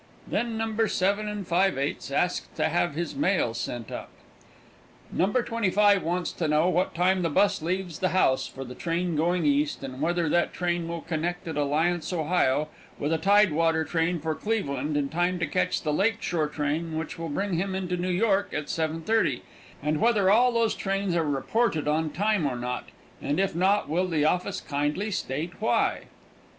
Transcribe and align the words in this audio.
Then 0.27 0.57
No. 0.57 0.87
7 0.87 1.45
5/8 1.45 2.11
asks 2.11 2.47
to 2.55 2.69
have 2.69 2.95
his 2.95 3.15
mail 3.15 3.53
sent 3.53 3.91
up. 3.91 4.09
No. 5.11 5.31
25 5.31 6.01
wants 6.01 6.31
to 6.31 6.47
know 6.47 6.67
what 6.69 6.95
time 6.95 7.21
the 7.21 7.29
'bus 7.29 7.61
leaves 7.61 7.99
the 7.99 8.09
house 8.09 8.47
for 8.47 8.63
the 8.65 8.73
train 8.73 9.15
going 9.15 9.45
East, 9.45 9.83
and 9.83 10.01
whether 10.01 10.27
that 10.27 10.53
train 10.55 10.87
will 10.87 11.01
connect 11.01 11.47
at 11.47 11.55
Alliance, 11.55 12.11
Ohio, 12.11 12.67
with 12.97 13.13
a 13.13 13.19
tide 13.19 13.53
water 13.53 13.83
train 13.85 14.19
for 14.19 14.33
Cleveland 14.33 14.97
in 14.97 15.07
time 15.09 15.37
to 15.37 15.45
catch 15.45 15.83
the 15.83 15.93
Lake 15.93 16.19
Shore 16.19 16.47
train 16.47 16.97
which 16.97 17.19
will 17.19 17.29
bring 17.29 17.53
him 17.53 17.75
into 17.75 17.95
New 17.95 18.09
York 18.09 18.55
at 18.55 18.69
7:30, 18.69 19.41
and 19.83 20.01
whether 20.01 20.31
all 20.31 20.51
those 20.51 20.73
trains 20.73 21.15
are 21.15 21.23
reported 21.23 21.87
on 21.87 22.09
time 22.09 22.47
or 22.47 22.55
not, 22.55 22.89
and 23.21 23.39
if 23.39 23.53
not 23.53 23.87
will 23.87 24.07
the 24.07 24.25
office 24.25 24.61
kindly 24.61 25.11
state 25.11 25.61
why? 25.61 26.05